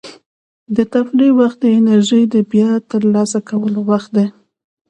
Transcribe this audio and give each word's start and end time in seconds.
د 0.75 0.77
تفریح 0.93 1.31
وخت 1.39 1.57
د 1.61 1.65
انرژۍ 1.79 2.23
د 2.33 2.35
بیا 2.51 2.71
ترلاسه 2.91 3.39
کولو 3.49 3.79
وخت 3.91 4.09
دی. 4.17 4.27